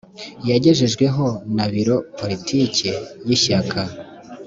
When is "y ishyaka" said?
3.27-3.81